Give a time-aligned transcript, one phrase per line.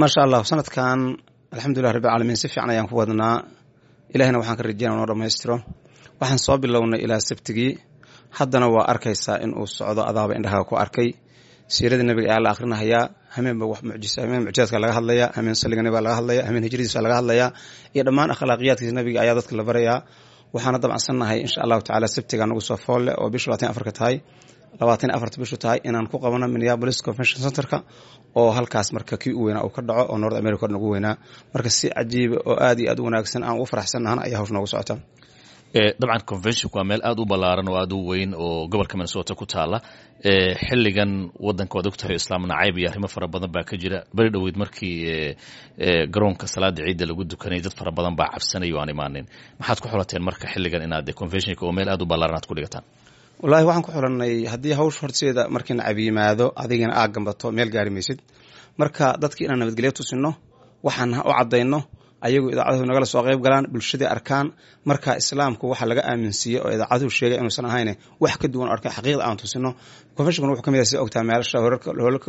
[0.00, 0.98] maasha allah sanadkan
[1.54, 3.36] alxamdulilah rabbi alamiin si fiican ayaan ku wadnaa
[4.14, 5.56] ilahina waxaan ka rajeynaa noo dhammaystiro.
[6.20, 7.72] Waxaan soo bilownay ilaa sabtigii
[8.38, 11.08] haddana waa arkaysaa in uu socdo adaaba indhahaga ku arkay.
[11.74, 16.64] Siiradii nabiga ayaa la akrinahayaa hameen mucjizaadka laga hadlaya hameen salliga nabiga laga hadlaya hameen
[16.66, 17.48] hijradiisa laga hadlayaa
[17.94, 19.98] iyo dhammaan akhlaaqiyaadkiisa nabiga ayaa dadka la barayaa.
[20.54, 24.16] Waxaana dabacsannahay insha allahu tacala sabtiga nagu soo foolle oo bishu labaatan afarka tahay
[24.80, 27.78] labaatan afarta bishu tahay inaan ku qabano minneapolis convention centerka
[28.40, 31.14] oo halkaas marka kii u weynaa uu ka dhaco oo north america nagu weynaa.
[31.54, 34.66] Marka si cajiiba oo aad iyo aad u wanaagsan aan ugu faraxsannahana ayaa hawsh noogu
[34.74, 34.96] socota.
[36.00, 39.46] Dabcan conventionku waa meel aad u ballaaran oo aad u weyn oo gobolka minnesota ku
[39.46, 39.78] taala
[40.68, 41.12] xilligan
[41.46, 43.98] wadanka waad ogtahay islaam nacayb iyo arrimo fara badan baa ka jira.
[44.16, 44.96] Beri dhoweyd markii
[46.14, 49.24] garoonka salaada ciidda lagu dukanayay dad fara badan baa cabsanaya aan imaanin.
[49.60, 52.84] Maxaad ku xulateen marka xilligan inaad conventionka oo meel aad u ballaaran aad ku dhigataan
[53.42, 57.90] wallaahi waxaan ku xulanay haddii hawsh horteeda markii nacab yimaado adigana aad gambato meel gaari
[57.96, 58.18] maysid.
[58.80, 60.30] Marka dadki inaan nabadgelyo tusino
[60.86, 61.78] waxaan u caddayno
[62.26, 64.46] ayagu idaacadahu nagala soo qayb galaan bulshadii arkaan.
[64.88, 67.90] Marka islaamku waxa laga aaminsiiyey oo idaacaduhu sheegay inuusan ahayn
[68.22, 69.70] wax ka duwan arka xaqiiqda aan tusino.
[70.16, 71.58] Conventionkuna wuxuu ka mid yahay sida ogtaa meelasha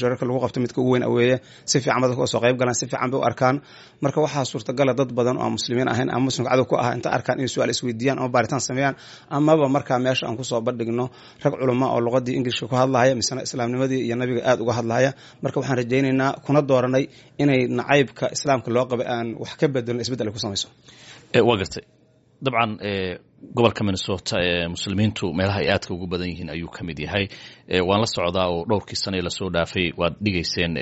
[0.00, 1.36] shirarka lagu qabto midka ugu weyn aweeye
[1.70, 3.56] si fiican dadka soo qayb galaan si fiican bay u arkaan.
[4.04, 7.08] Marka waxaa suurtagala dad badan oo aan muslimiin ahayn ama muslimka cadow ku ah inta
[7.16, 8.94] arkaan inay su'aal isweydiiyaan ama baaritaan sameeyaan
[9.36, 11.04] amaba markaa meesha aan ku soo bandhigno
[11.44, 15.10] rag culama oo luqadii ingilishka ku hadlahaya misena islaamnimadii iyo nabiga aad uga hadlahaya.
[15.42, 17.04] Marka waxaan rajaynaynaa kuna dooranay
[17.42, 20.68] inay nacaybka islaamka loo qabay aan wax ka bedelno isbeddel ay ku samayso?
[21.48, 21.84] Waa gartay.
[22.44, 22.70] Dabcan
[23.56, 27.24] gobolka minnesota ee muslimiintu meelaha ay aadka ugu badan yihiin ayuu ka mid yahay.
[27.88, 29.86] Waan la socdaa oo dhowrkii sane la soo dhaafay.
[30.00, 30.72] Waad dhigayseen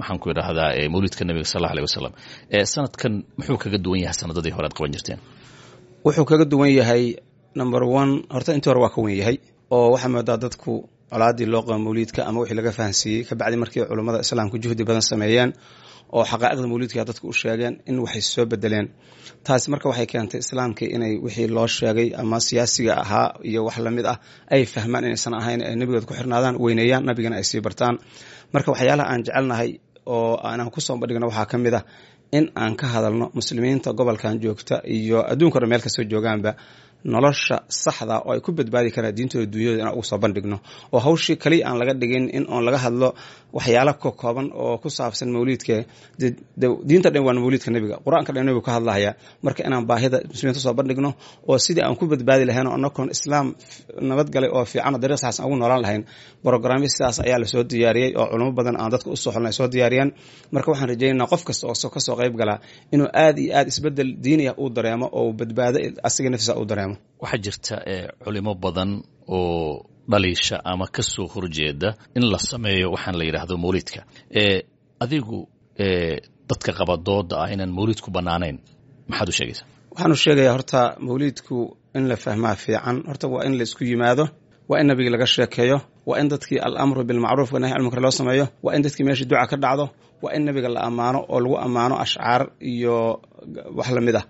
[0.00, 2.12] maxaan ku idhaahdaa mawlidka nebiga sal alla aleh wasalam
[2.72, 5.18] sanadkan muxuu kaga duwan yahay sanadadii hore ad qaban jirteen?
[6.04, 7.02] Wuxuu kaga duwan yahay
[7.60, 9.36] number one horta intii hore waa ka wen yahay
[9.70, 10.72] oo waxaa moodaa dadku
[11.12, 15.50] colaadii loo qaba mawliidka ama wixii laga fahansiiyey kabacdi markii culummada islaamku juhdi badan sameeyeen
[16.16, 18.86] oo xaqaa'iqda mawliidka dadku u sheegeen in waxay soo bedeleen
[19.46, 23.90] taasi marka waxay keentay islaamkii inay wixii loo sheegay ama siyaasiga ahaa iyo wax la
[23.96, 24.16] mid ah
[24.54, 27.94] ay fahmaan inaysan ahayn ay nabigood ku xirnaadaan weyneeyaan nabigana ay sii bartaan.
[28.54, 29.70] Marka waxyaalaha aan jecelnahay
[30.14, 31.84] oo aanaan ku soo bandhigno waxaa ka mid ah
[32.38, 36.50] in aan ka hadalno muslimiinta gobolkan joogta iyo adduunka dhan meel kastoo joogaanba
[37.12, 40.56] nolosha saxda oo ay ku badbaadi karaan diintooda dunyadooda inaan ugu soo bandhigno.
[40.94, 43.08] Oo hawshii kaliya aan laga dhigin in oon laga hadlo
[43.56, 45.76] waxyaala ka kooban oo ku saabsan mawliidka.
[46.88, 47.96] Diinta dhan waa mawliidka nebiga.
[48.04, 49.10] Qur'aanka dhan nebigu ka hadlahaya
[49.44, 51.10] marka inaan baahida muslimiinta soo bandhigno
[51.48, 53.46] oo sidii aan ku badbaadi lahayn oo anakoon islaam
[54.08, 56.02] nabadgalay oo fiican oo dariiq ugu noolaan lahayn
[56.44, 59.52] brogramyo sidaas ayaa la soo diyaariyey oo culamo badan aan dadka u soo xolna ay
[59.58, 60.10] soo diyaariyeen.
[60.54, 62.58] Marka waxaan rajaynaa qof kasta oo ka soo qayb galaa
[62.94, 65.78] inuu aad iyo aad isbeddel diiniya uu dareemo oo badbaado
[66.08, 67.74] asiga naftiisa uu dareemo waxaa jirta
[68.24, 68.90] culimo badan
[69.28, 74.00] oo dhaliisha ama ka soo horjeeda in la sameeyo waxaan la yidhaahdo mawlidka
[75.04, 75.38] adigu
[76.50, 78.56] dadka qabadooda ah inaan mawlidku bannaanayn
[79.10, 79.66] maxaad u sheegaysaa?
[79.92, 81.56] Waxaanu sheegayaa horta mawliidku
[81.96, 82.96] in la fahmaa fiican.
[83.08, 84.24] Horta waa in la isku yimaado
[84.70, 85.78] waa in nabigii laga sheekeeyo
[86.08, 89.56] waa in dadkii alamru bilmacruuf wanahy almunkar loo sameeyo waa in dadkii meeshii duca ka
[89.64, 89.84] dhacdo
[90.22, 92.96] waa in nabiga la ammaano oo lagu ammaano ashcaar iyo
[93.78, 94.24] wax la mid ah.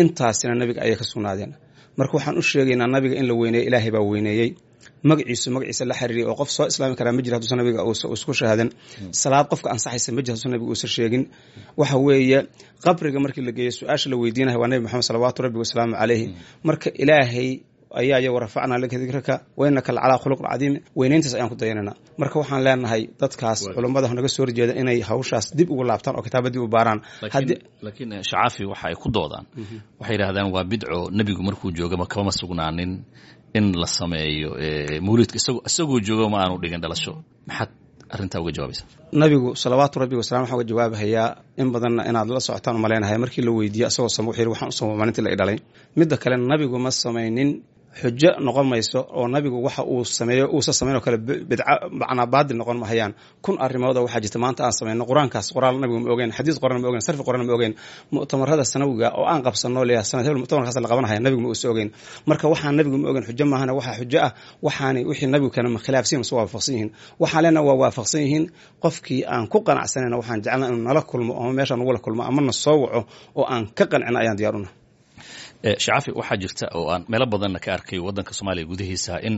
[0.00, 1.52] Intaasina nabiga ayay ka sugnaadeen
[1.98, 4.50] marka waxaan u sheegaynaa nabiga in la weyneeyo ilaahay baa weyneeyey.
[5.08, 7.80] Magaciisu magaciisa la xiriiriyay oo qof soo islaami karaa ma jira haduusan nabiga
[8.16, 8.68] isku shahaadan
[9.22, 11.22] salaad qofka ansaxaysa ma jira haduusan nabiga uusan sheegin.
[11.80, 12.38] Waxa weeye
[12.84, 16.26] qabriga markii la geeyo su'aasha la weydiinayo waa nabi maxamed salawaatu rabbi wasalaamu caleyhi
[16.68, 17.48] marka ilaahay
[18.00, 21.92] ayaa y warafacnaa laka dikraka wainaka lacalaa khuluqin cadiim weynayntaas ayaan ku dayanayna.
[22.20, 26.48] Marka waxaan leenahay dadkaas culummada naga soo horjeeda inay hawshaas dib ugu laabtaan oo kitaaba
[26.54, 26.98] dib u baaraan.
[27.82, 29.44] Laakiin shacaafi waxa ay ku doodaan.
[30.00, 32.92] Waxay yidhahdaan waa bidco nebigu markuu joogama kamama sugnaanin
[33.58, 34.50] in la sameeyo
[35.06, 35.36] mawlidka
[35.68, 37.12] isagoo jooga ma aanu dhigin dhalasho.
[37.48, 37.70] Maxaad
[38.14, 38.84] arrintaa uga jawaabaysa
[39.20, 41.28] nabigu salawaatu rabbi wasalam waxaan uga jawaabahayaa
[41.60, 44.72] in badanna inaad la socotaan umaleynahay markii la weydiiyey asagoo sam wuxuu yidhi waxaan u
[44.78, 45.58] sama maalintii la i dhalay.
[45.98, 47.50] Midda kale nabigu ma samaynin
[47.98, 51.16] xujo noqon mayso oo nabigu waxa uu sameeyo uusa samayn oo kale
[52.00, 53.12] macnaa baadil noqon mahayaan.
[53.44, 55.46] Kun arrimood oo waxaa jirta maanta aan samayno qur'aankaas.
[55.54, 57.72] Qoraal nabigu ma ogeyn xadiis qoran ma ogeyn sarfi qoran ma ogeyn.
[58.14, 61.88] Mu'tamarada sanawiga oo aan qabsano leeyahay sanad hebel mu'tamarkaas la qabanahaya nabigu ma uusa ogeyn.
[62.28, 64.30] Marka waxaan nabigu ma ogeyn xujo maahana waxaa xujo ah.
[64.66, 66.90] Waxaani wixii nabigu kana khilaafsan yihiin waa waafaqsan yihiin.
[67.22, 68.44] Waxaan leenaha waa waafaqsan yihiin.
[68.84, 72.52] Qofkii aan ku qanacsanayna waxaan jecelnaa inuu nala kulmo ama meesha nagula kulmo ama na
[72.64, 73.00] soo waco
[73.38, 74.79] oo aan ka qancino ayaan diyaar
[75.64, 79.34] shacaafi waxaa jirta oo aan meelo badanna ka arkay waddanka soomaaliya gudihiisa in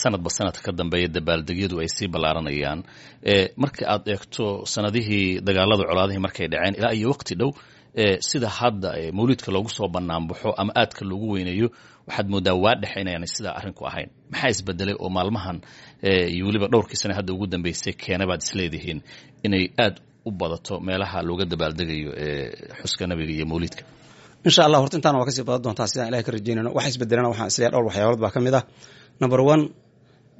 [0.00, 2.80] sanadba sanadka ka dambeeya dabaaldegyadu ay sii ballaaranayaan
[3.62, 7.50] marka aad eegto sanadihii dagaalada colaadihii markay dhaceen ilaa iyo waqti dhow
[8.28, 11.68] sida hadda mawliidka loogu soo banaanbaxo ama aadka loogu weyneeyo
[12.06, 14.08] waxaad moodaa waa dhexe sidaa arrinku ahayn.
[14.30, 15.60] Maxaa isbedelay oo maalmahan
[16.34, 19.00] iyo weliba dhowrkii sane hadda ugu dambeysay keena baad isleedihiin
[19.46, 22.10] inay aad u badato meelaha looga dabaaldegayo
[22.82, 23.82] xuska nabiga iyo mawliidka
[24.46, 27.28] insha allah horta intaana waa ka sii badan doontaa sidaan ilahay ka rajeynayno waxa isbedelana
[27.32, 28.64] waxaan is leeyahay dhowr waxyaalood baa ka mid ah.
[29.22, 29.62] Number one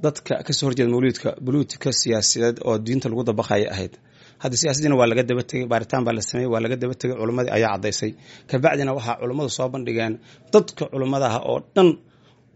[0.05, 3.95] dadka ka soo horjeeda mawliidka buluutika siyaasadeed oo diinta lagu dabaqaya ahayd.
[4.43, 7.53] Hadda siyaasadiina waa laga daba tegey baaritaan baa la sameeyey waa laga daba tegey culimmadii
[7.57, 8.11] ayaa caddaysay.
[8.51, 10.13] Kabacdina waxaa culummadu soo bandhigeen
[10.55, 11.89] dadka culimmadaha oo dhan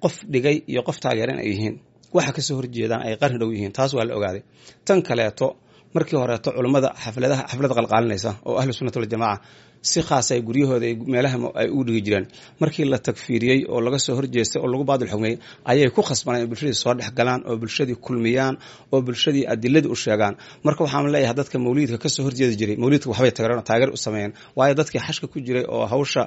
[0.02, 1.74] qof dhigay iyo qof taageeran ay yihiin.
[2.16, 4.42] Waxa ka soo horjeedaan ay qarni dhow yihiin taas waa la ogaaday.
[4.86, 5.46] Tan kaleeto
[5.94, 9.38] markii horeeto culummada xafladaha xaflad qalqaalinaysa oo ahlu sunnat waljamaaca
[9.82, 12.26] si khaasa ay guryahooda meelaha ay u dhigi jireen
[12.60, 15.36] markii la tagfiiriyey oo laga soo horjeestay oo lagu baadil xugmeyey
[15.70, 18.54] ayay ku khasbaneen in bulshadii soo dhex galaan oo bulshadii kulmiyaan
[18.92, 20.34] oo bulshadii adiladii u sheegaan.
[20.64, 23.96] Marka waxaan leeyahay dadka mawliidka ka soo horjeedi jiray mawliidka waxbay tagareen oo taageer u
[23.96, 24.32] sameeyeen.
[24.56, 26.22] Waayo dadkii xashka ku jiray oo hawsha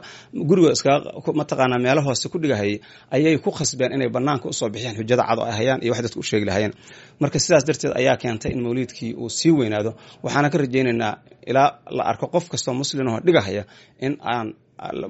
[0.49, 2.79] guriga iskaga mataqaanaa meelo hoose ku dhigahayay
[3.15, 6.01] ayay ku khasbeen inay banaanka u soo bixiyaan xujada cad oo ay hayaan iyo wax
[6.05, 6.73] dadka u sheegi lahayeen
[7.21, 9.91] marka sidaas darteed ayaa keentay in mawliidkii uu sii weynaado.
[10.23, 11.13] Waxaana ka rajaynaynaa
[11.49, 13.63] ilaa la arko qof kastoo muslimahoo dhigahaya
[14.05, 14.47] in aan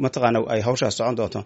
[0.03, 1.39] mataqaana ay hawshaas socon doonto